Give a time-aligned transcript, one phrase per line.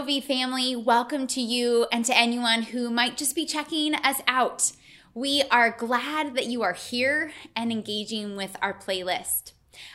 [0.00, 4.72] COV family, welcome to you and to anyone who might just be checking us out.
[5.12, 9.52] We are glad that you are here and engaging with our playlist.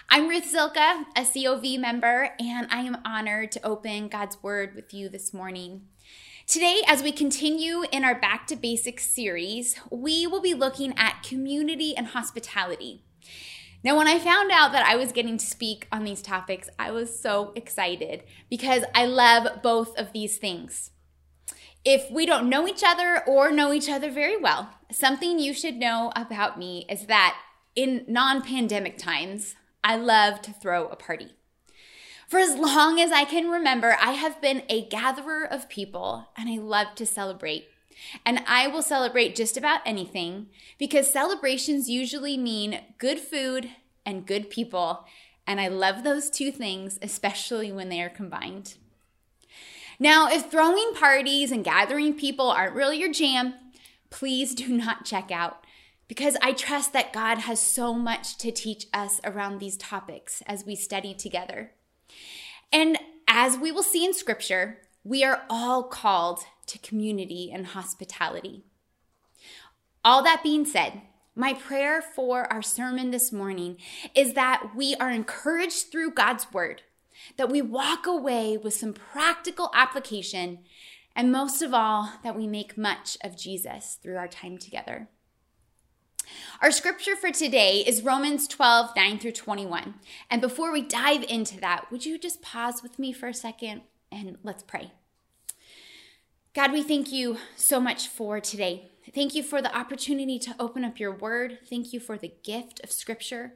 [0.07, 4.93] I'm Ruth Zilka, a COV member, and I am honored to open God's Word with
[4.93, 5.87] you this morning.
[6.45, 11.23] Today, as we continue in our Back to Basics series, we will be looking at
[11.23, 13.01] community and hospitality.
[13.85, 16.89] Now, when I found out that I was getting to speak on these topics, I
[16.89, 20.89] was so excited because I love both of these things.
[21.85, 25.75] If we don't know each other or know each other very well, something you should
[25.75, 27.37] know about me is that
[27.75, 31.35] in non pandemic times, I love to throw a party.
[32.27, 36.49] For as long as I can remember, I have been a gatherer of people and
[36.49, 37.67] I love to celebrate.
[38.25, 43.69] And I will celebrate just about anything because celebrations usually mean good food
[44.05, 45.05] and good people.
[45.47, 48.75] And I love those two things, especially when they are combined.
[49.99, 53.53] Now, if throwing parties and gathering people aren't really your jam,
[54.09, 55.65] please do not check out
[56.07, 60.65] because I trust that God has so much to teach us around these topics as
[60.65, 61.71] we study together.
[62.71, 68.63] And as we will see in scripture, we are all called to community and hospitality.
[70.03, 71.01] All that being said,
[71.35, 73.77] my prayer for our sermon this morning
[74.13, 76.83] is that we are encouraged through God's word,
[77.37, 80.59] that we walk away with some practical application,
[81.15, 85.09] and most of all, that we make much of Jesus through our time together.
[86.61, 89.95] Our scripture for today is Romans 12, 9 through 21.
[90.29, 93.81] And before we dive into that, would you just pause with me for a second
[94.11, 94.91] and let's pray?
[96.55, 98.89] God, we thank you so much for today.
[99.13, 101.59] Thank you for the opportunity to open up your word.
[101.69, 103.55] Thank you for the gift of scripture.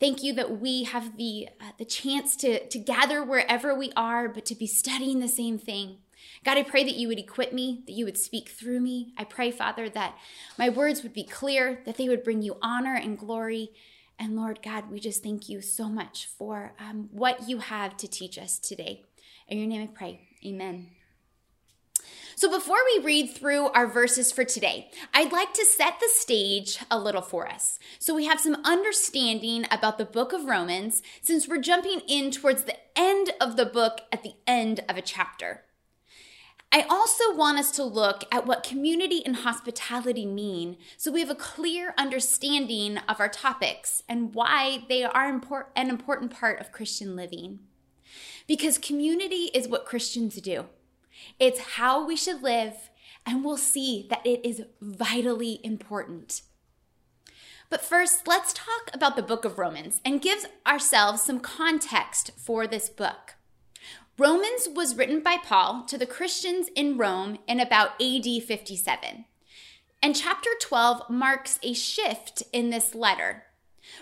[0.00, 4.30] Thank you that we have the, uh, the chance to, to gather wherever we are,
[4.30, 5.98] but to be studying the same thing.
[6.42, 9.12] God, I pray that you would equip me, that you would speak through me.
[9.18, 10.16] I pray, Father, that
[10.56, 13.72] my words would be clear, that they would bring you honor and glory.
[14.18, 18.08] And Lord God, we just thank you so much for um, what you have to
[18.08, 19.02] teach us today.
[19.48, 20.28] In your name I pray.
[20.46, 20.92] Amen.
[22.34, 26.78] So, before we read through our verses for today, I'd like to set the stage
[26.90, 31.46] a little for us so we have some understanding about the book of Romans since
[31.46, 35.62] we're jumping in towards the end of the book at the end of a chapter.
[36.74, 41.28] I also want us to look at what community and hospitality mean so we have
[41.28, 45.40] a clear understanding of our topics and why they are
[45.76, 47.58] an important part of Christian living.
[48.46, 50.64] Because community is what Christians do.
[51.38, 52.90] It's how we should live,
[53.26, 56.42] and we'll see that it is vitally important.
[57.70, 62.66] But first, let's talk about the book of Romans and give ourselves some context for
[62.66, 63.34] this book.
[64.18, 69.24] Romans was written by Paul to the Christians in Rome in about AD 57.
[70.02, 73.44] And chapter 12 marks a shift in this letter.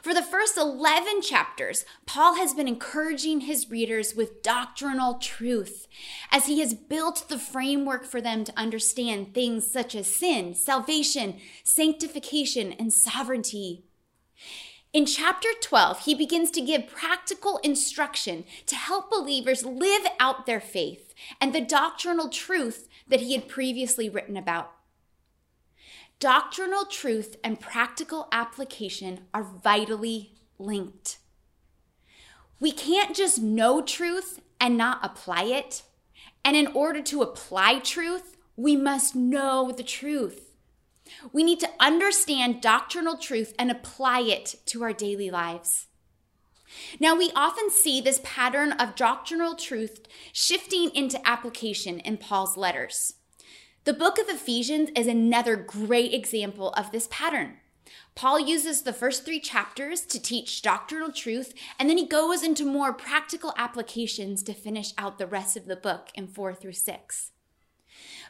[0.03, 5.89] For the first 11 chapters, Paul has been encouraging his readers with doctrinal truth
[6.31, 11.39] as he has built the framework for them to understand things such as sin, salvation,
[11.65, 13.85] sanctification, and sovereignty.
[14.93, 20.61] In chapter 12, he begins to give practical instruction to help believers live out their
[20.61, 24.73] faith and the doctrinal truth that he had previously written about.
[26.21, 31.17] Doctrinal truth and practical application are vitally linked.
[32.61, 35.83] We can't just know truth and not apply it.
[36.45, 40.51] And in order to apply truth, we must know the truth.
[41.33, 45.87] We need to understand doctrinal truth and apply it to our daily lives.
[47.01, 50.03] Now, we often see this pattern of doctrinal truth
[50.35, 53.15] shifting into application in Paul's letters.
[53.91, 57.57] The book of Ephesians is another great example of this pattern.
[58.15, 62.65] Paul uses the first three chapters to teach doctrinal truth, and then he goes into
[62.65, 67.33] more practical applications to finish out the rest of the book in four through six.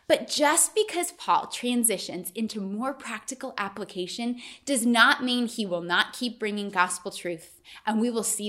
[0.08, 6.14] But just because Paul transitions into more practical application does not mean he will not
[6.14, 7.60] keep bringing gospel truth.
[7.84, 8.48] And we will see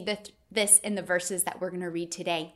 [0.49, 2.55] this in the verses that we're going to read today.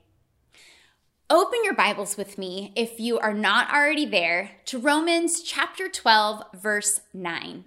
[1.28, 6.44] Open your Bibles with me, if you are not already there, to Romans chapter 12,
[6.54, 7.66] verse 9.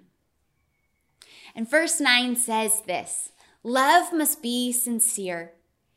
[1.53, 5.51] And verse 9 says this Love must be sincere,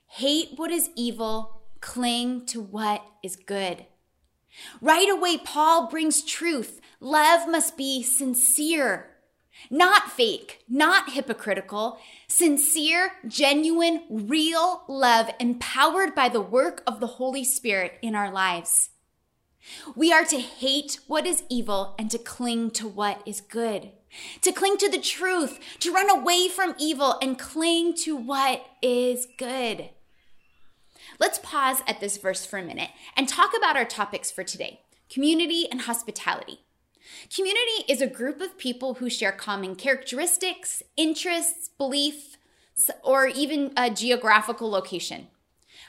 [0.09, 3.87] hate what is evil, cling to what is good.
[4.81, 6.81] Right away, Paul brings truth.
[6.99, 9.12] Love must be sincere.
[9.71, 11.99] Not fake, not hypocritical,
[12.29, 18.91] sincere, genuine, real love empowered by the work of the Holy Spirit in our lives.
[19.95, 23.93] We are to hate what is evil and to cling to what is good,
[24.41, 29.27] to cling to the truth, to run away from evil and cling to what is
[29.39, 29.91] good.
[31.19, 34.81] Let's pause at this verse for a minute and talk about our topics for today
[35.09, 36.61] community and hospitality.
[37.35, 42.37] Community is a group of people who share common characteristics, interests, beliefs,
[43.03, 45.29] or even a geographical location.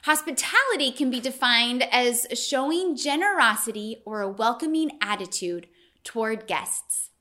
[0.03, 5.67] Hospitality can be defined as showing generosity or a welcoming attitude
[6.03, 7.11] toward guests.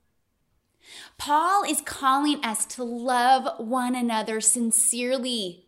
[1.17, 5.67] Paul is calling us to love one another sincerely.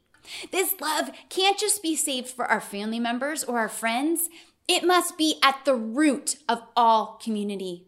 [0.51, 4.29] This love can't just be saved for our family members or our friends,
[4.67, 7.87] it must be at the root of all community.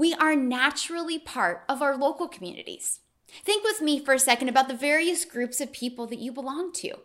[0.00, 3.00] We are naturally part of our local communities.
[3.44, 6.72] Think with me for a second about the various groups of people that you belong
[6.76, 7.00] to.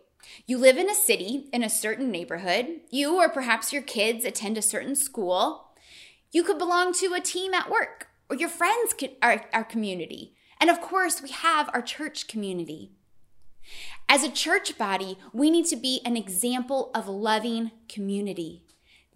[0.46, 2.80] You live in a city, in a certain neighborhood.
[2.88, 5.72] You or perhaps your kids attend a certain school.
[6.32, 10.34] You could belong to a team at work, or your friends are our community.
[10.58, 12.92] And of course, we have our church community.
[14.08, 18.62] As a church body, we need to be an example of loving community.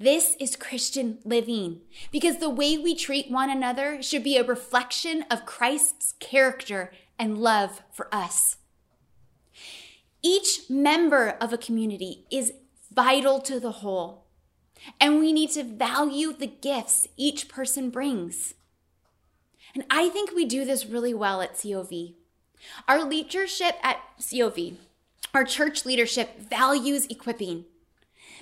[0.00, 5.26] This is Christian living because the way we treat one another should be a reflection
[5.30, 8.56] of Christ's character and love for us.
[10.22, 12.54] Each member of a community is
[12.90, 14.24] vital to the whole,
[14.98, 18.54] and we need to value the gifts each person brings.
[19.74, 22.14] And I think we do this really well at COV.
[22.88, 24.78] Our leadership at COV,
[25.34, 27.66] our church leadership values equipping.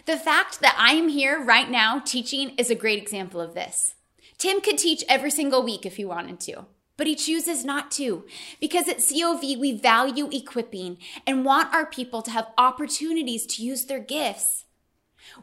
[0.08, 3.94] The fact that I am here right now teaching is a great example of this.
[4.38, 6.64] Tim could teach every single week if he wanted to,
[6.96, 8.24] but he chooses not to
[8.58, 10.96] because at COV we value equipping
[11.26, 14.64] and want our people to have opportunities to use their gifts.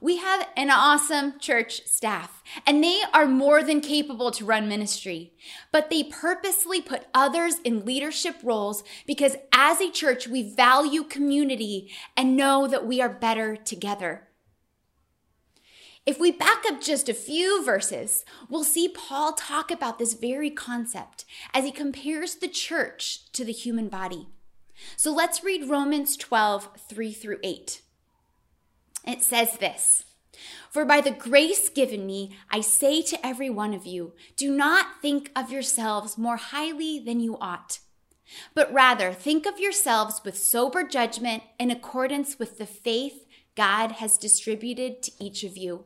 [0.01, 5.33] We have an awesome church staff, and they are more than capable to run ministry.
[5.71, 11.91] But they purposely put others in leadership roles because as a church, we value community
[12.17, 14.27] and know that we are better together.
[16.05, 20.51] If we back up just a few verses, we'll see Paul talk about this very
[20.51, 24.27] concept as he compares the church to the human body.
[24.97, 27.81] So let's read Romans 12, 3 through 8.
[29.07, 30.03] It says this
[30.69, 35.01] For by the grace given me, I say to every one of you, do not
[35.01, 37.79] think of yourselves more highly than you ought,
[38.53, 43.25] but rather think of yourselves with sober judgment in accordance with the faith
[43.55, 45.85] God has distributed to each of you.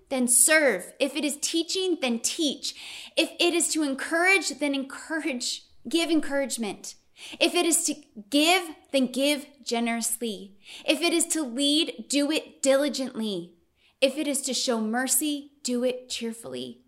[0.11, 0.93] then serve.
[0.99, 2.75] If it is teaching, then teach.
[3.17, 6.93] If it is to encourage, then encourage, give encouragement.
[7.39, 7.95] If it is to
[8.29, 10.53] give, then give generously.
[10.85, 13.53] If it is to lead, do it diligently.
[14.01, 16.81] If it is to show mercy, do it cheerfully.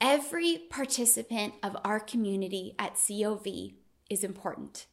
[0.00, 3.46] Every participant of our community at COV
[4.10, 4.86] is important.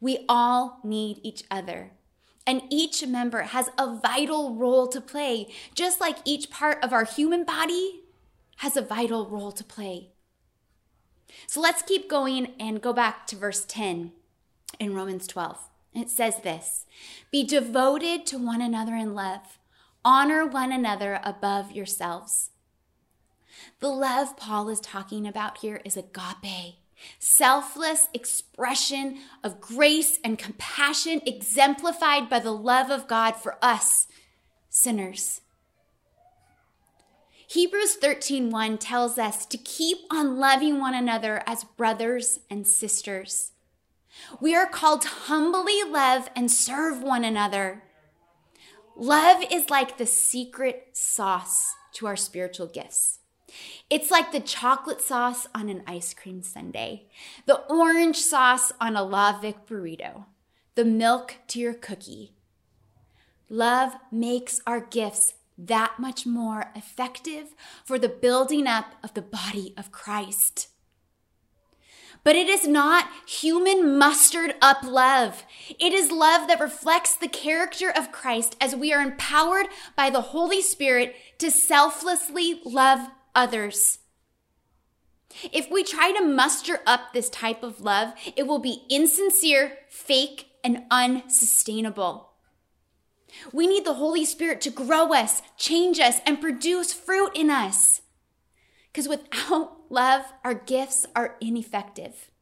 [0.00, 1.92] We all need each other.
[2.48, 7.04] And each member has a vital role to play, just like each part of our
[7.04, 8.00] human body
[8.56, 10.08] has a vital role to play.
[11.46, 14.12] So let's keep going and go back to verse 10
[14.80, 15.58] in Romans 12.
[15.92, 16.86] It says this
[17.30, 19.58] Be devoted to one another in love,
[20.02, 22.48] honor one another above yourselves.
[23.80, 26.76] The love Paul is talking about here is agape,
[27.18, 34.06] selfless expression of grace and compassion exemplified by the love of God for us,
[34.68, 35.40] sinners.
[37.48, 43.52] Hebrews 13:1 tells us to keep on loving one another as brothers and sisters.
[44.40, 47.84] We are called to humbly love and serve one another.
[48.96, 53.17] Love is like the secret sauce to our spiritual gifts.
[53.90, 57.02] It's like the chocolate sauce on an ice cream sundae,
[57.46, 60.26] the orange sauce on a La Vic burrito,
[60.74, 62.32] the milk to your cookie.
[63.48, 69.74] Love makes our gifts that much more effective for the building up of the body
[69.76, 70.68] of Christ.
[72.24, 75.44] But it is not human mustered up love.
[75.78, 80.20] It is love that reflects the character of Christ as we are empowered by the
[80.20, 84.00] Holy Spirit to selflessly love others.
[85.52, 90.48] If we try to muster up this type of love, it will be insincere, fake,
[90.64, 92.32] and unsustainable.
[93.52, 98.02] We need the Holy Spirit to grow us, change us, and produce fruit in us.
[98.90, 102.32] Because without love, our gifts are ineffective.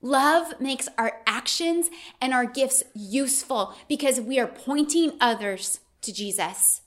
[0.00, 1.90] Love makes our actions
[2.20, 6.82] and our gifts useful because we are pointing others to Jesus.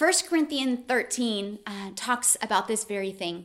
[0.00, 3.44] 1 Corinthians 13 uh, talks about this very thing.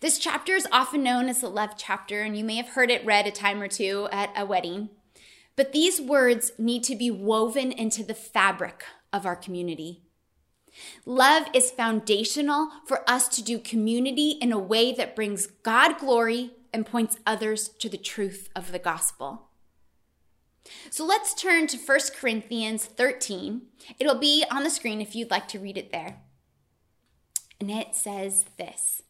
[0.00, 3.04] This chapter is often known as the love chapter, and you may have heard it
[3.04, 4.88] read a time or two at a wedding.
[5.54, 10.00] But these words need to be woven into the fabric of our community.
[11.04, 16.52] Love is foundational for us to do community in a way that brings God glory
[16.72, 19.45] and points others to the truth of the gospel.
[20.90, 23.62] So let's turn to 1 Corinthians 13.
[23.98, 26.20] It'll be on the screen if you'd like to read it there.
[27.60, 29.02] And it says this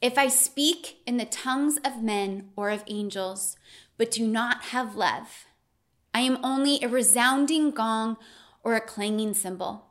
[0.00, 3.56] If I speak in the tongues of men or of angels,
[3.96, 5.46] but do not have love,
[6.12, 8.16] I am only a resounding gong
[8.62, 9.86] or a clanging cymbal.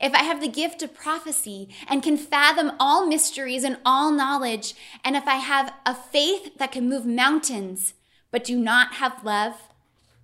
[0.00, 4.74] If I have the gift of prophecy and can fathom all mysteries and all knowledge,
[5.02, 7.94] and if I have a faith that can move mountains,
[8.30, 9.54] but do not have love,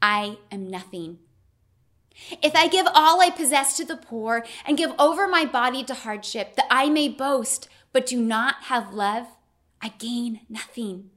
[0.00, 1.18] I am nothing.
[2.42, 5.94] If I give all I possess to the poor and give over my body to
[5.94, 9.26] hardship, that I may boast, but do not have love,
[9.82, 11.10] I gain nothing.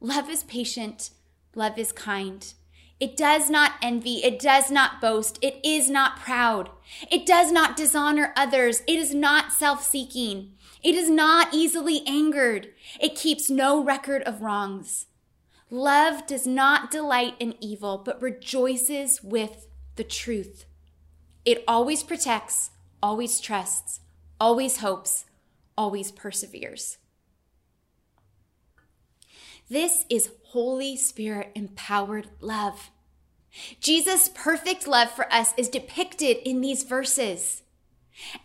[0.00, 1.10] Love is patient,
[1.54, 2.54] love is kind.
[2.98, 4.24] It does not envy.
[4.24, 5.38] It does not boast.
[5.42, 6.70] It is not proud.
[7.10, 8.80] It does not dishonor others.
[8.86, 10.52] It is not self seeking.
[10.82, 12.68] It is not easily angered.
[12.98, 15.06] It keeps no record of wrongs.
[15.70, 20.64] Love does not delight in evil, but rejoices with the truth.
[21.44, 22.70] It always protects,
[23.02, 24.00] always trusts,
[24.40, 25.24] always hopes,
[25.76, 26.98] always perseveres.
[29.68, 32.90] This is Holy Spirit empowered love.
[33.80, 37.62] Jesus' perfect love for us is depicted in these verses.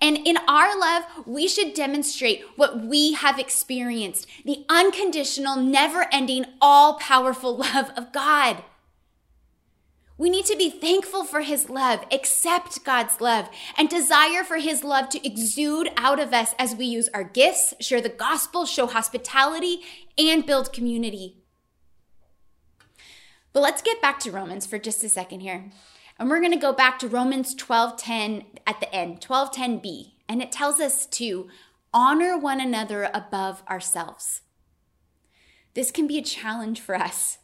[0.01, 6.45] And in our love, we should demonstrate what we have experienced the unconditional, never ending,
[6.59, 8.63] all powerful love of God.
[10.17, 14.83] We need to be thankful for his love, accept God's love, and desire for his
[14.83, 18.85] love to exude out of us as we use our gifts, share the gospel, show
[18.85, 19.81] hospitality,
[20.19, 21.37] and build community.
[23.51, 25.71] But let's get back to Romans for just a second here.
[26.21, 30.51] And we're going to go back to Romans 12:10 at the end, 12:10b, and it
[30.51, 31.49] tells us to
[31.91, 34.41] honor one another above ourselves.
[35.73, 37.39] This can be a challenge for us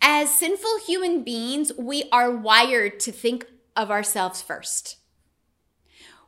[0.00, 3.44] as sinful human beings, we are wired to think
[3.76, 4.96] of ourselves first.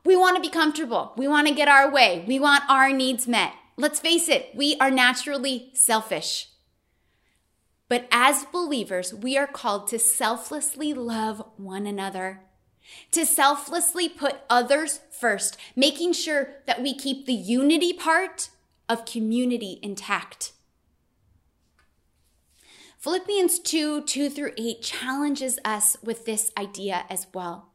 [0.05, 1.13] We want to be comfortable.
[1.17, 2.23] We want to get our way.
[2.27, 3.53] We want our needs met.
[3.75, 6.50] Let's face it, we are naturally selfish.
[7.91, 12.39] But as believers, we are called to selflessly love one another,
[13.11, 18.49] to selflessly put others first, making sure that we keep the unity part
[18.87, 20.53] of community intact.
[22.97, 27.73] Philippians 2 2 through 8 challenges us with this idea as well.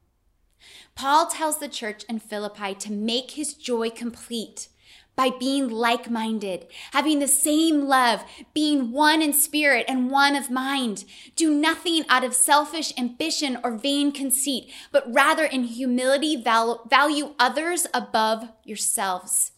[0.95, 4.69] Paul tells the church in Philippi to make his joy complete
[5.17, 10.51] by being like minded, having the same love, being one in spirit and one of
[10.51, 11.05] mind.
[11.35, 17.87] Do nothing out of selfish ambition or vain conceit, but rather in humility value others
[17.95, 19.53] above yourselves.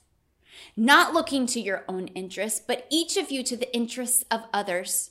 [0.76, 5.10] Not looking to your own interests, but each of you to the interests of others.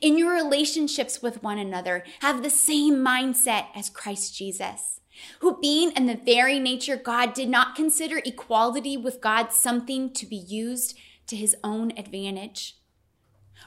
[0.00, 5.00] In your relationships with one another, have the same mindset as Christ Jesus,
[5.40, 10.26] who, being in the very nature God, did not consider equality with God something to
[10.26, 12.76] be used to his own advantage.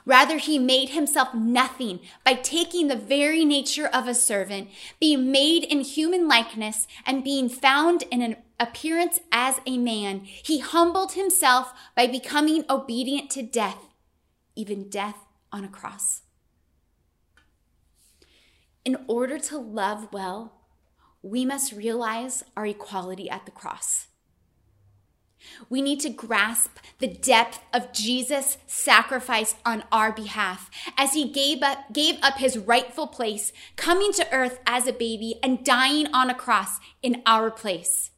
[0.06, 5.64] Rather, he made himself nothing by taking the very nature of a servant, being made
[5.64, 10.22] in human likeness, and being found in an appearance as a man.
[10.24, 13.84] He humbled himself by becoming obedient to death,
[14.56, 16.22] even death on a cross.
[18.86, 20.54] In order to love well,
[21.22, 24.08] we must realize our equality at the cross.
[25.70, 31.62] We need to grasp the depth of Jesus' sacrifice on our behalf as he gave
[31.62, 36.30] up, gave up his rightful place, coming to earth as a baby and dying on
[36.30, 38.12] a cross in our place.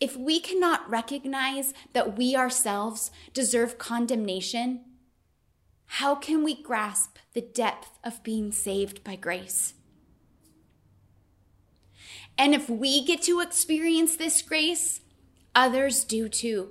[0.00, 4.80] If we cannot recognize that we ourselves deserve condemnation,
[5.94, 9.74] how can we grasp the depth of being saved by grace?
[12.38, 15.00] And if we get to experience this grace,
[15.52, 16.68] others do too.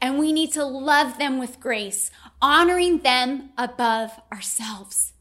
[0.00, 2.10] And we need to love them with grace,
[2.42, 5.12] honoring them above ourselves.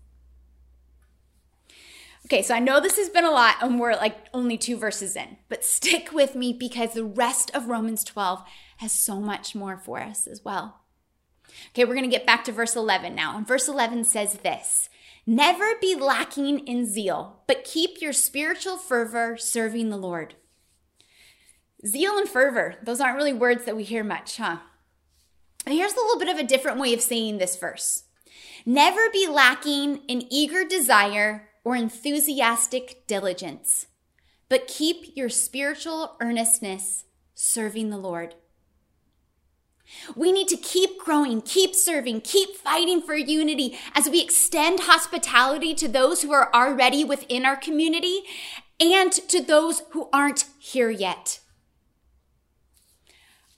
[2.26, 5.16] Okay, so I know this has been a lot and we're like only two verses
[5.16, 8.42] in, but stick with me because the rest of Romans 12
[8.78, 10.81] has so much more for us as well.
[11.70, 13.38] Okay, we're going to get back to verse 11 now.
[13.38, 14.90] And verse 11 says this
[15.26, 20.36] Never be lacking in zeal, but keep your spiritual fervor serving the Lord.
[21.86, 24.58] Zeal and fervor, those aren't really words that we hear much, huh?
[25.66, 28.04] And here's a little bit of a different way of saying this verse
[28.66, 33.88] Never be lacking in eager desire or enthusiastic diligence,
[34.50, 38.36] but keep your spiritual earnestness serving the Lord.
[40.16, 45.74] We need to keep growing, keep serving, keep fighting for unity as we extend hospitality
[45.76, 48.22] to those who are already within our community
[48.80, 51.40] and to those who aren't here yet.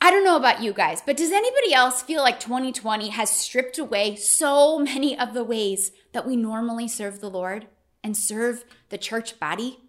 [0.01, 3.77] I don't know about you guys, but does anybody else feel like 2020 has stripped
[3.77, 7.67] away so many of the ways that we normally serve the Lord
[8.03, 9.79] and serve the church body?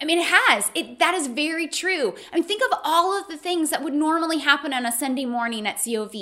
[0.00, 0.70] I mean, it has.
[0.74, 2.14] It that is very true.
[2.32, 5.24] I mean, think of all of the things that would normally happen on a Sunday
[5.24, 6.14] morning at COV.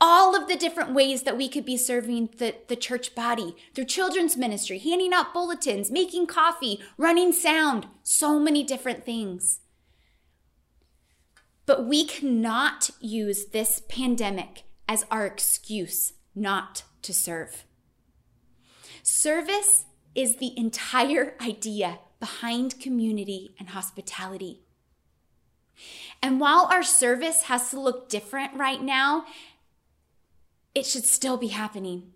[0.00, 3.86] All of the different ways that we could be serving the, the church body through
[3.86, 9.60] children's ministry, handing out bulletins, making coffee, running sound, so many different things.
[11.66, 17.64] But we cannot use this pandemic as our excuse not to serve.
[19.02, 24.60] Service is the entire idea behind community and hospitality.
[26.22, 29.24] And while our service has to look different right now,
[30.74, 32.12] it should still be happening.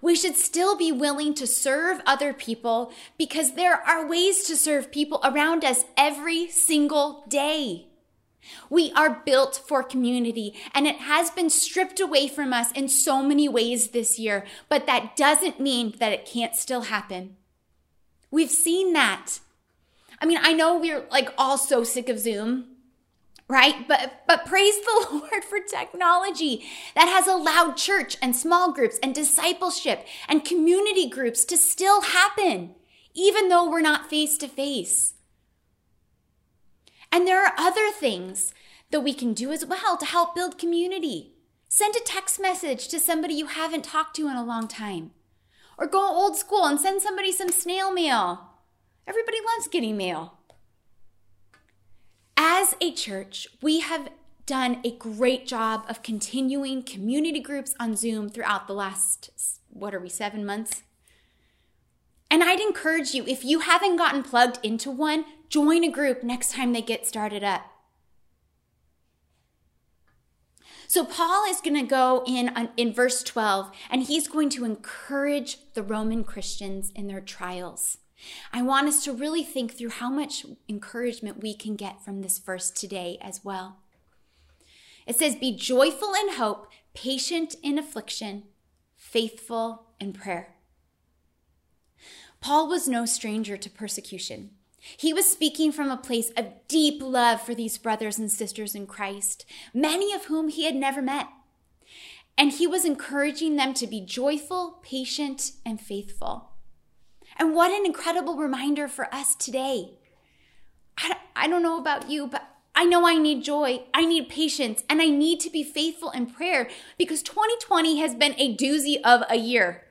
[0.00, 4.90] We should still be willing to serve other people because there are ways to serve
[4.90, 7.86] people around us every single day.
[8.68, 13.22] We are built for community and it has been stripped away from us in so
[13.22, 17.36] many ways this year, but that doesn't mean that it can't still happen.
[18.34, 19.38] We've seen that.
[20.20, 22.64] I mean, I know we're like all so sick of Zoom,
[23.46, 23.86] right?
[23.86, 26.64] But but praise the Lord for technology
[26.96, 32.74] that has allowed church and small groups and discipleship and community groups to still happen
[33.14, 35.14] even though we're not face to face.
[37.12, 38.52] And there are other things
[38.90, 41.34] that we can do as well to help build community.
[41.68, 45.12] Send a text message to somebody you haven't talked to in a long time.
[45.76, 48.50] Or go old school and send somebody some snail mail.
[49.06, 50.38] Everybody loves getting mail.
[52.36, 54.08] As a church, we have
[54.46, 59.30] done a great job of continuing community groups on Zoom throughout the last,
[59.68, 60.82] what are we, seven months?
[62.30, 66.52] And I'd encourage you, if you haven't gotten plugged into one, join a group next
[66.52, 67.62] time they get started up.
[70.94, 74.64] So Paul is going to go in uh, in verse 12 and he's going to
[74.64, 77.98] encourage the Roman Christians in their trials.
[78.52, 82.38] I want us to really think through how much encouragement we can get from this
[82.38, 83.78] verse today as well.
[85.04, 88.44] It says, Be joyful in hope, patient in affliction,
[88.96, 90.54] faithful in prayer.
[92.40, 94.50] Paul was no stranger to persecution.
[94.96, 98.86] He was speaking from a place of deep love for these brothers and sisters in
[98.86, 101.28] Christ, many of whom he had never met.
[102.36, 106.50] And he was encouraging them to be joyful, patient, and faithful.
[107.36, 109.92] And what an incredible reminder for us today.
[111.34, 112.42] I don't know about you, but
[112.74, 116.26] I know I need joy, I need patience, and I need to be faithful in
[116.26, 116.68] prayer
[116.98, 119.84] because 2020 has been a doozy of a year.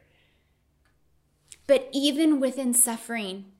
[1.65, 3.52] But even within suffering,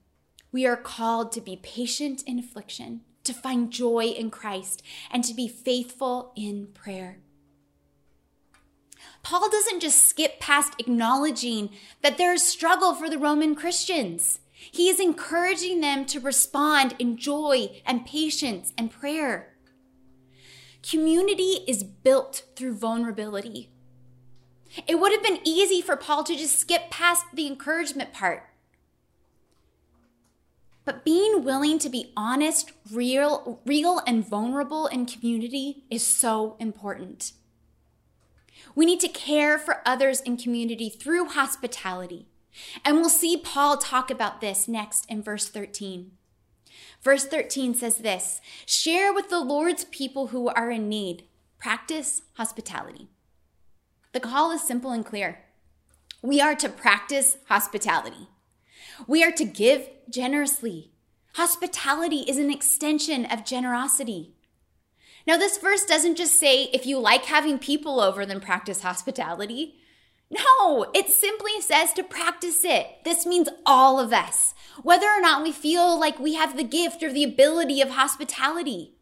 [0.54, 5.34] we are called to be patient in affliction, to find joy in Christ, and to
[5.34, 7.18] be faithful in prayer.
[9.24, 11.70] Paul doesn't just skip past acknowledging
[12.02, 14.38] that there is struggle for the Roman Christians.
[14.52, 19.56] He is encouraging them to respond in joy and patience and prayer.
[20.88, 23.70] Community is built through vulnerability.
[24.86, 28.48] It would have been easy for Paul to just skip past the encouragement part.
[30.84, 37.32] But being willing to be honest, real, real and vulnerable in community is so important.
[38.74, 42.26] We need to care for others in community through hospitality.
[42.84, 46.12] And we'll see Paul talk about this next in verse 13.
[47.02, 51.24] Verse 13 says this Share with the Lord's people who are in need,
[51.58, 53.08] practice hospitality.
[54.12, 55.40] The call is simple and clear.
[56.22, 58.28] We are to practice hospitality.
[59.06, 60.92] We are to give generously.
[61.34, 64.34] Hospitality is an extension of generosity.
[65.26, 69.76] Now, this verse doesn't just say if you like having people over, then practice hospitality.
[70.30, 73.04] No, it simply says to practice it.
[73.04, 77.02] This means all of us, whether or not we feel like we have the gift
[77.02, 78.94] or the ability of hospitality.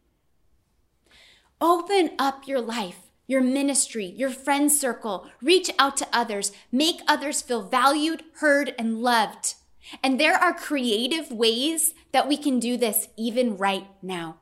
[1.60, 5.28] Open up your life, your ministry, your friend circle.
[5.40, 6.52] Reach out to others.
[6.70, 9.54] Make others feel valued, heard, and loved.
[10.02, 14.36] And there are creative ways that we can do this even right now.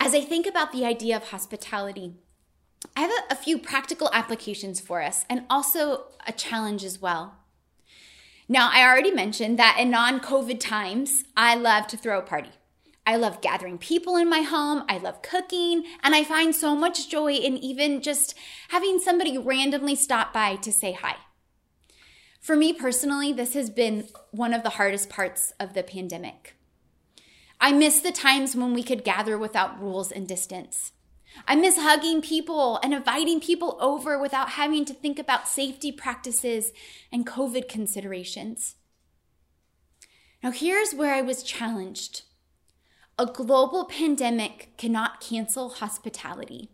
[0.00, 2.14] As I think about the idea of hospitality,
[2.96, 7.36] I have a, a few practical applications for us and also a challenge as well.
[8.48, 12.50] Now, I already mentioned that in non COVID times, I love to throw a party.
[13.06, 14.84] I love gathering people in my home.
[14.88, 15.84] I love cooking.
[16.02, 18.34] And I find so much joy in even just
[18.68, 21.16] having somebody randomly stop by to say hi.
[22.44, 26.54] For me personally, this has been one of the hardest parts of the pandemic.
[27.58, 30.92] I miss the times when we could gather without rules and distance.
[31.48, 36.72] I miss hugging people and inviting people over without having to think about safety practices
[37.10, 38.74] and COVID considerations.
[40.42, 42.24] Now, here's where I was challenged
[43.18, 46.73] a global pandemic cannot cancel hospitality.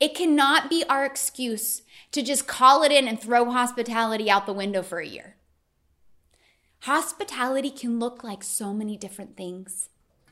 [0.00, 1.82] It cannot be our excuse
[2.12, 5.36] to just call it in and throw hospitality out the window for a year.
[6.80, 9.88] Hospitality can look like so many different things.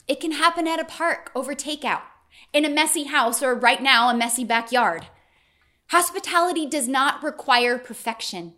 [0.07, 2.03] It can happen at a park over takeout
[2.53, 5.07] in a messy house or right now a messy backyard.
[5.89, 8.55] Hospitality does not require perfection.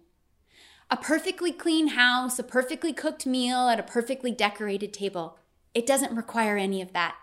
[0.91, 5.39] A perfectly clean house, a perfectly cooked meal at a perfectly decorated table.
[5.75, 7.17] It doesn't require any of that.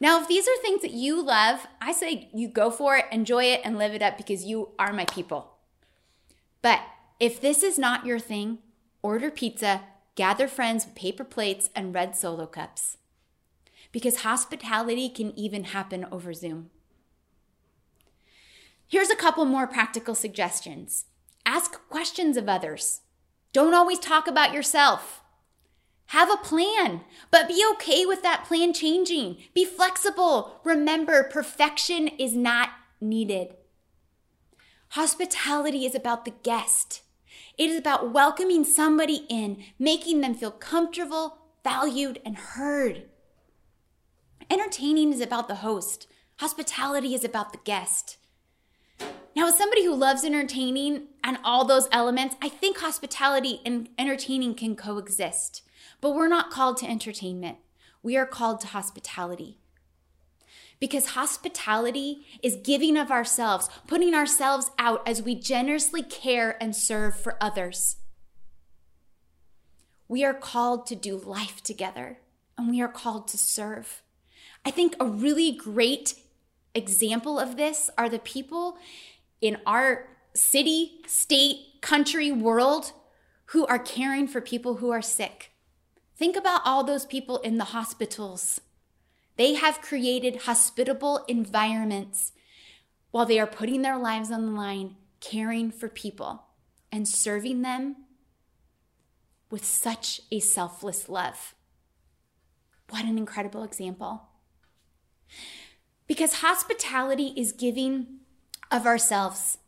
[0.00, 3.44] Now, if these are things that you love, I say you go for it, enjoy
[3.44, 5.52] it, and live it up because you are my people.
[6.60, 6.80] But
[7.18, 8.58] if this is not your thing,
[9.02, 9.82] order pizza,
[10.14, 12.98] gather friends with paper plates and red solo cups
[13.92, 16.70] because hospitality can even happen over Zoom.
[18.86, 21.06] Here's a couple more practical suggestions
[21.46, 23.00] ask questions of others.
[23.52, 25.22] Don't always talk about yourself.
[26.08, 29.38] Have a plan, but be okay with that plan changing.
[29.54, 30.60] Be flexible.
[30.64, 33.54] Remember, perfection is not needed.
[34.90, 37.02] Hospitality is about the guest.
[37.58, 43.04] It is about welcoming somebody in, making them feel comfortable, valued, and heard.
[44.48, 48.18] Entertaining is about the host, hospitality is about the guest.
[49.34, 54.54] Now, as somebody who loves entertaining and all those elements, I think hospitality and entertaining
[54.54, 55.62] can coexist.
[56.06, 57.56] But we're not called to entertainment,
[58.00, 59.58] we are called to hospitality.
[60.78, 67.16] Because hospitality is giving of ourselves, putting ourselves out as we generously care and serve
[67.18, 67.96] for others.
[70.06, 72.18] We are called to do life together
[72.56, 74.04] and we are called to serve.
[74.64, 76.14] I think a really great
[76.72, 78.78] example of this are the people
[79.40, 82.92] in our city, state, country, world
[83.46, 85.50] who are caring for people who are sick.
[86.16, 88.60] Think about all those people in the hospitals.
[89.36, 92.32] They have created hospitable environments
[93.10, 96.44] while they are putting their lives on the line, caring for people
[96.90, 97.96] and serving them
[99.50, 101.54] with such a selfless love.
[102.88, 104.22] What an incredible example.
[106.06, 108.20] Because hospitality is giving
[108.70, 109.58] of ourselves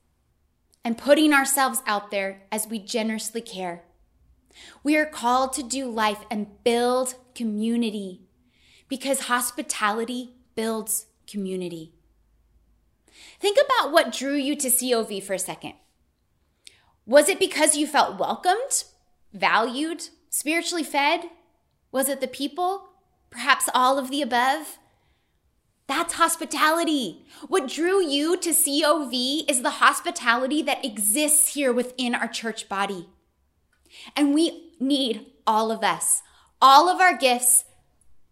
[0.84, 3.82] and putting ourselves out there as we generously care.
[4.82, 8.22] We are called to do life and build community
[8.88, 11.92] because hospitality builds community.
[13.40, 15.74] Think about what drew you to COV for a second.
[17.06, 18.84] Was it because you felt welcomed,
[19.32, 21.30] valued, spiritually fed?
[21.90, 22.88] Was it the people?
[23.30, 24.78] Perhaps all of the above?
[25.86, 27.24] That's hospitality.
[27.48, 33.08] What drew you to COV is the hospitality that exists here within our church body.
[34.16, 36.22] And we need all of us,
[36.60, 37.64] all of our gifts,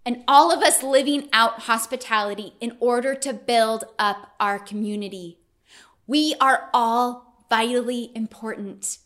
[0.04, 5.38] and all of us living out hospitality in order to build up our community.
[6.06, 8.98] We are all vitally important.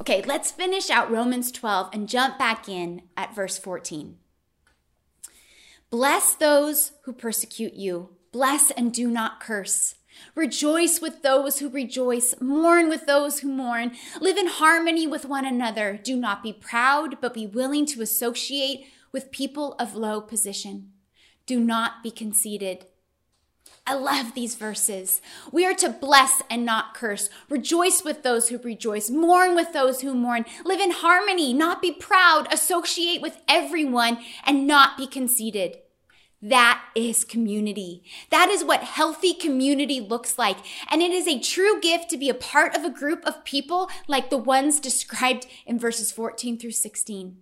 [0.00, 4.16] Okay, let's finish out Romans 12 and jump back in at verse 14.
[5.90, 9.96] Bless those who persecute you, bless and do not curse.
[10.34, 15.44] Rejoice with those who rejoice, mourn with those who mourn, live in harmony with one
[15.44, 15.98] another.
[16.02, 20.92] Do not be proud, but be willing to associate with people of low position.
[21.46, 22.86] Do not be conceited.
[23.84, 25.20] I love these verses.
[25.50, 30.02] We are to bless and not curse, rejoice with those who rejoice, mourn with those
[30.02, 35.78] who mourn, live in harmony, not be proud, associate with everyone, and not be conceited.
[36.42, 38.02] That is community.
[38.30, 40.56] That is what healthy community looks like.
[40.90, 43.88] And it is a true gift to be a part of a group of people
[44.08, 47.36] like the ones described in verses 14 through 16.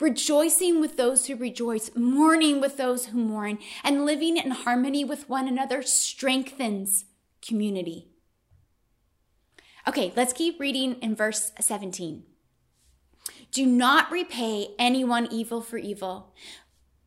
[0.00, 5.28] Rejoicing with those who rejoice, mourning with those who mourn, and living in harmony with
[5.28, 7.04] one another strengthens
[7.46, 8.08] community.
[9.86, 12.22] Okay, let's keep reading in verse 17.
[13.52, 16.32] Do not repay anyone evil for evil,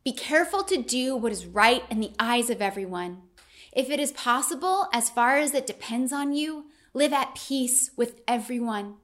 [0.04, 3.22] be careful to do what is right in the eyes of everyone.
[3.72, 8.20] If it is possible, as far as it depends on you, live at peace with
[8.28, 8.96] everyone.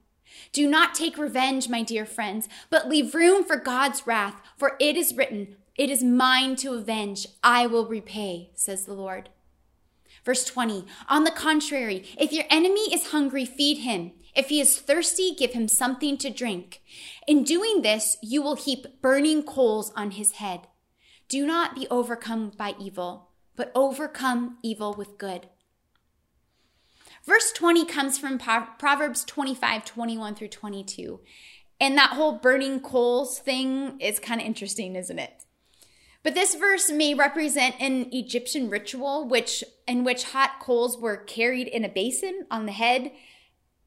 [0.53, 4.95] Do not take revenge, my dear friends, but leave room for God's wrath, for it
[4.95, 9.29] is written, It is mine to avenge, I will repay, says the Lord.
[10.23, 14.11] Verse 20, on the contrary, if your enemy is hungry, feed him.
[14.35, 16.81] If he is thirsty, give him something to drink.
[17.27, 20.67] In doing this, you will heap burning coals on his head.
[21.31, 25.47] Do not be overcome by evil, but overcome evil with good.
[27.25, 31.21] Verse 20 comes from Proverbs 25, 21 through 22.
[31.79, 35.45] And that whole burning coals thing is kind of interesting, isn't it?
[36.21, 41.69] But this verse may represent an Egyptian ritual which in which hot coals were carried
[41.69, 43.13] in a basin on the head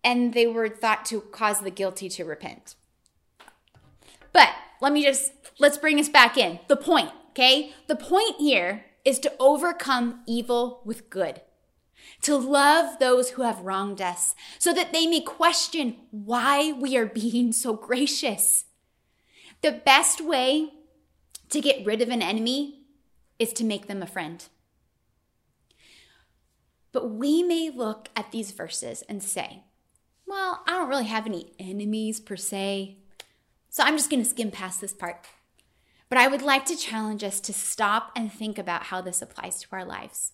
[0.03, 2.75] and they were thought to cause the guilty to repent.
[4.33, 4.49] But
[4.81, 6.61] let me just let's bring us back in.
[6.69, 7.11] The point.
[7.35, 7.73] Okay?
[7.89, 11.41] The point here is to overcome evil with good,
[12.23, 17.07] to love those who have wronged us, so that they may question why we are
[17.07, 18.67] being so gracious.
[19.63, 20.71] The best way
[21.51, 22.87] to get rid of an enemy
[23.39, 24.45] is to make them a friend.
[26.93, 29.65] But we may look at these verses and say,
[30.25, 32.99] well, I don't really have any enemies per se,
[33.71, 35.27] so I'm just going to skim past this part.
[36.09, 39.61] But I would like to challenge us to stop and think about how this applies
[39.63, 40.33] to our lives.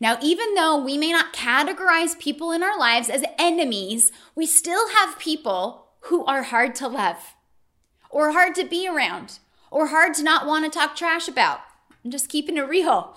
[0.00, 4.88] Now, even though we may not categorize people in our lives as enemies, we still
[4.90, 7.34] have people who are hard to love,
[8.10, 9.38] or hard to be around,
[9.70, 11.60] or hard to not want to talk trash about.
[12.04, 13.16] I'm just keeping it real.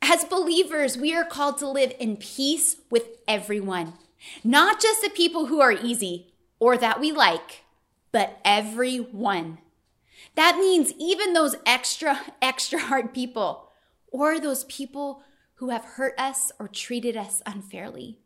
[0.00, 3.94] As believers, we are called to live in peace with everyone,
[4.44, 7.64] not just the people who are easy or that we like,
[8.12, 9.58] but everyone.
[10.34, 13.70] That means even those extra, extra hard people
[14.10, 15.22] or those people
[15.56, 18.18] who have hurt us or treated us unfairly.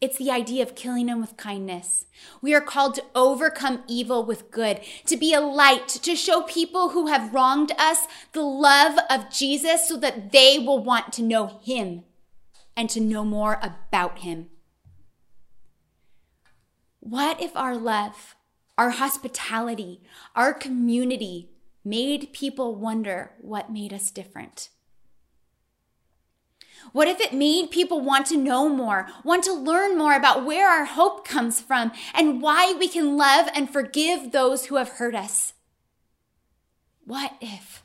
[0.00, 2.06] It's the idea of killing them with kindness.
[2.40, 6.90] We are called to overcome evil with good, to be a light, to show people
[6.90, 11.58] who have wronged us the love of Jesus so that they will want to know
[11.62, 12.04] him
[12.76, 14.50] and to know more about him.
[17.00, 18.36] What if our love
[18.78, 20.00] our hospitality,
[20.36, 21.50] our community
[21.84, 24.68] made people wonder what made us different.
[26.92, 30.70] What if it made people want to know more, want to learn more about where
[30.70, 35.14] our hope comes from and why we can love and forgive those who have hurt
[35.14, 35.54] us?
[37.04, 37.82] What if?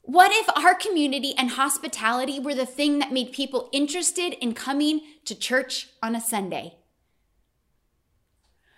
[0.00, 5.02] What if our community and hospitality were the thing that made people interested in coming
[5.26, 6.78] to church on a Sunday?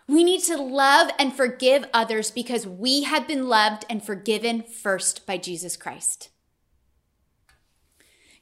[0.09, 5.27] We need to love and forgive others because we have been loved and forgiven first
[5.27, 6.31] by Jesus Christ.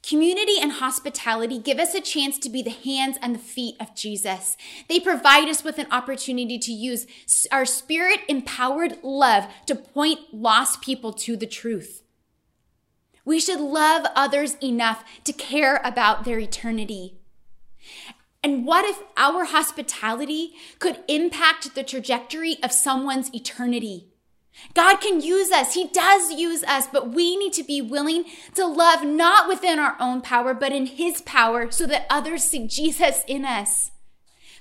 [0.07, 3.94] Community and hospitality give us a chance to be the hands and the feet of
[3.94, 4.59] Jesus.
[4.87, 7.07] They provide us with an opportunity to use
[7.50, 12.03] our spirit empowered love to point lost people to the truth.
[13.24, 17.16] We should love others enough to care about their eternity.
[18.44, 24.09] And what if our hospitality could impact the trajectory of someone's eternity?
[24.74, 25.72] God can use us.
[25.72, 29.96] He does use us, but we need to be willing to love not within our
[29.98, 33.90] own power, but in His power so that others see Jesus in us.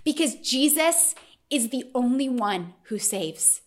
[0.06, 1.14] Because Jesus
[1.50, 3.62] is the only one who saves.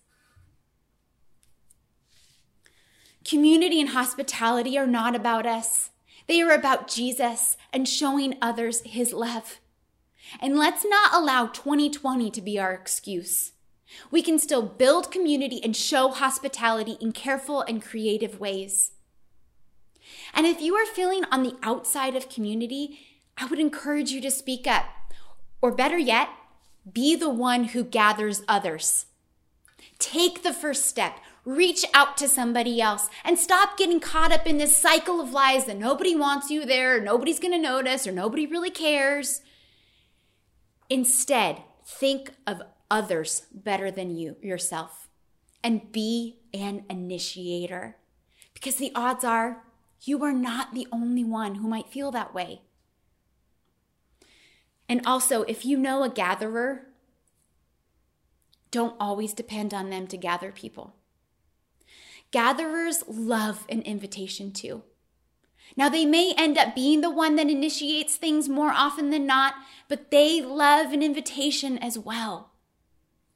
[3.22, 5.90] Community and hospitality are not about us.
[6.26, 9.60] They are about Jesus and showing others His love.
[10.40, 13.52] And let's not allow 2020 to be our excuse.
[14.10, 18.92] We can still build community and show hospitality in careful and creative ways.
[20.34, 22.98] And if you are feeling on the outside of community,
[23.38, 24.84] I would encourage you to speak up.
[25.60, 26.28] Or better yet,
[26.92, 29.06] be the one who gathers others.
[29.98, 31.20] Take the first step.
[31.44, 35.66] Reach out to somebody else and stop getting caught up in this cycle of lies
[35.66, 39.42] that nobody wants you there, nobody's to notice, or nobody really cares.
[40.88, 45.08] Instead, think of others better than you yourself
[45.62, 47.96] and be an initiator
[48.54, 49.64] because the odds are
[50.02, 52.62] you are not the only one who might feel that way.
[54.88, 56.86] And also, if you know a gatherer,
[58.70, 60.94] don't always depend on them to gather people.
[62.30, 64.82] Gatherers love an invitation too.
[65.74, 69.54] Now, they may end up being the one that initiates things more often than not,
[69.88, 72.52] but they love an invitation as well.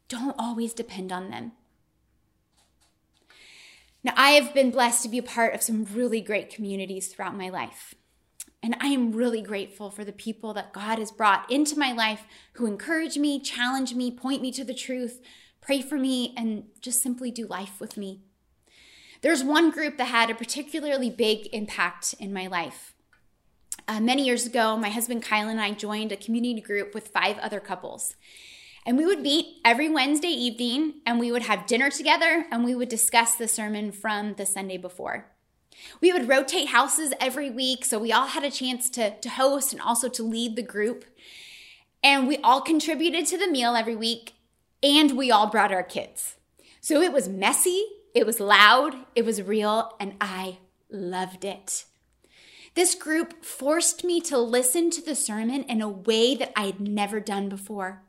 [0.08, 1.52] Don't always depend on them.
[4.02, 7.36] Now, I have been blessed to be a part of some really great communities throughout
[7.36, 7.94] my life.
[8.62, 12.24] And I am really grateful for the people that God has brought into my life
[12.54, 15.20] who encourage me, challenge me, point me to the truth,
[15.60, 18.22] pray for me, and just simply do life with me.
[19.22, 22.94] There's one group that had a particularly big impact in my life.
[23.86, 27.38] Uh, many years ago, my husband Kyle and I joined a community group with five
[27.38, 28.14] other couples.
[28.86, 32.74] And we would meet every Wednesday evening and we would have dinner together and we
[32.74, 35.26] would discuss the sermon from the Sunday before.
[36.00, 39.72] We would rotate houses every week, so we all had a chance to, to host
[39.72, 41.04] and also to lead the group.
[42.02, 44.34] And we all contributed to the meal every week,
[44.82, 46.36] and we all brought our kids.
[46.80, 50.58] So it was messy, it was loud, it was real, and I
[50.90, 51.84] loved it.
[52.74, 56.80] This group forced me to listen to the sermon in a way that I had
[56.80, 58.02] never done before.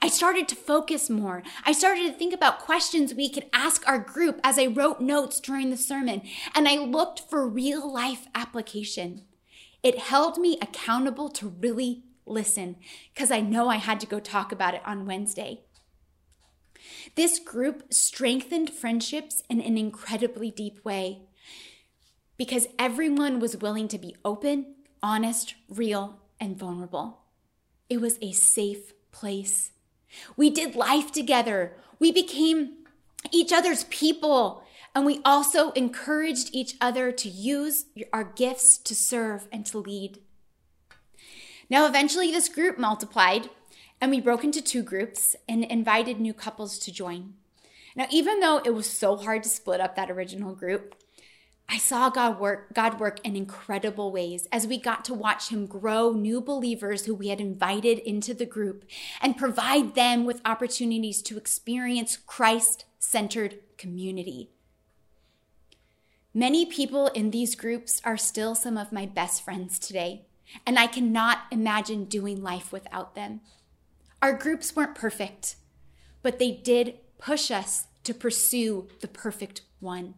[0.00, 1.42] I started to focus more.
[1.64, 5.40] I started to think about questions we could ask our group as I wrote notes
[5.40, 6.22] during the sermon,
[6.54, 9.22] and I looked for real life application.
[9.82, 12.76] It held me accountable to really listen
[13.12, 15.62] because I know I had to go talk about it on Wednesday.
[17.14, 21.22] This group strengthened friendships in an incredibly deep way
[22.36, 27.20] because everyone was willing to be open, honest, real, and vulnerable.
[27.88, 29.70] It was a safe place.
[30.36, 31.76] We did life together.
[31.98, 32.84] We became
[33.30, 34.64] each other's people.
[34.94, 40.18] And we also encouraged each other to use our gifts to serve and to lead.
[41.70, 43.48] Now, eventually, this group multiplied
[44.02, 47.34] and we broke into two groups and invited new couples to join.
[47.94, 50.96] Now, even though it was so hard to split up that original group,
[51.68, 55.66] I saw God work, God work in incredible ways as we got to watch him
[55.66, 58.84] grow new believers who we had invited into the group
[59.20, 64.50] and provide them with opportunities to experience Christ-centered community.
[66.34, 70.26] Many people in these groups are still some of my best friends today,
[70.66, 73.42] and I cannot imagine doing life without them.
[74.22, 75.56] Our groups weren't perfect,
[76.22, 80.14] but they did push us to pursue the perfect one.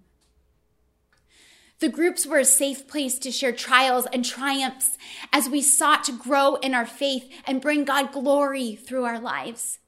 [1.80, 4.98] The groups were a safe place to share trials and triumphs
[5.32, 9.78] as we sought to grow in our faith and bring God glory through our lives.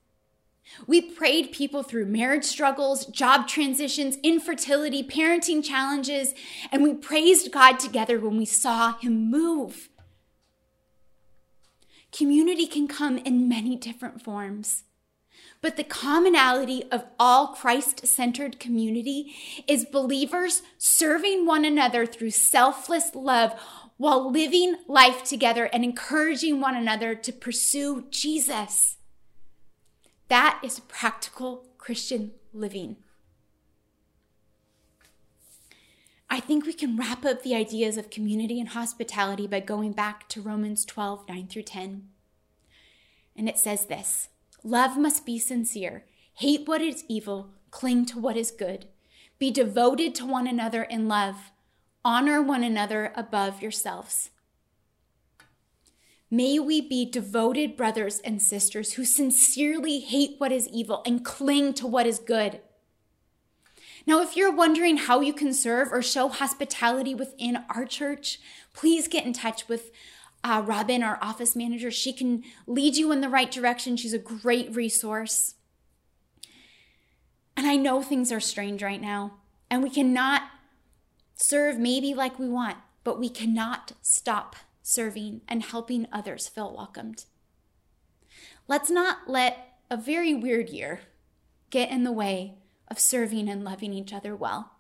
[0.87, 6.35] We prayed people through marriage struggles, job transitions, infertility, parenting challenges,
[6.73, 9.91] and we praised God together when we saw Him move.
[12.17, 14.85] Community can come in many different forms.
[15.61, 19.35] But the commonality of all Christ centered community
[19.69, 23.53] is believers serving one another through selfless love
[23.99, 28.97] while living life together and encouraging one another to pursue Jesus.
[30.29, 32.97] That is practical Christian living.
[36.29, 40.29] I think we can wrap up the ideas of community and hospitality by going back
[40.31, 42.09] to Romans 12, 9 through 10.
[43.37, 44.29] And it says this
[44.65, 46.05] Love must be sincere.
[46.35, 48.87] Hate what is evil, cling to what is good.
[49.39, 51.53] Be devoted to one another in love.
[52.05, 54.31] Honor one another above yourselves.
[56.31, 61.73] May we be devoted brothers and sisters who sincerely hate what is evil and cling
[61.75, 62.61] to what is good.
[64.07, 68.39] Now, if you're wondering how you can serve or show hospitality within our church,
[68.73, 69.91] please get in touch with
[70.45, 71.91] uh, Robin, our office manager.
[71.91, 73.97] She can lead you in the right direction.
[73.97, 75.55] She's a great resource.
[77.57, 79.39] And I know things are strange right now,
[79.69, 80.43] and we cannot
[81.35, 87.25] serve maybe like we want, but we cannot stop serving and helping others feel welcomed.
[88.69, 91.01] Let's not let a very weird year
[91.71, 92.55] get in the way
[92.89, 94.73] of serving and loving each other well.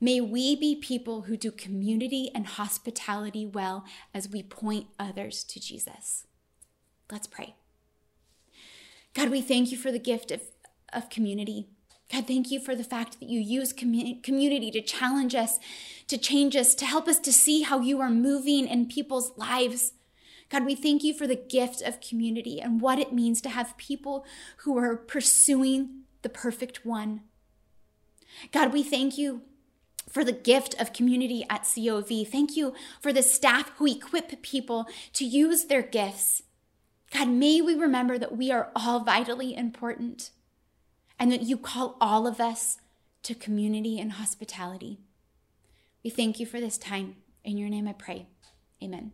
[0.00, 5.60] May we be people who do community and hospitality well as we point others to
[5.60, 6.26] Jesus.
[7.10, 7.54] Let's pray.
[9.14, 10.40] God, we thank you for the gift of,
[10.92, 11.68] of community.
[12.10, 15.58] God, thank you for the fact that you use community to challenge us,
[16.08, 19.92] to change us, to help us to see how you are moving in people's lives.
[20.50, 23.76] God, we thank you for the gift of community and what it means to have
[23.78, 24.26] people
[24.58, 27.22] who are pursuing the perfect one.
[28.50, 29.42] God, we thank you
[30.08, 32.26] for the gift of community at COV.
[32.26, 36.42] Thank you for the staff who equip people to use their gifts.
[37.12, 40.30] God, may we remember that we are all vitally important
[41.18, 42.78] and that you call all of us
[43.22, 44.98] to community and hospitality.
[46.02, 47.16] We thank you for this time.
[47.44, 48.26] In your name I pray.
[48.82, 49.12] Amen.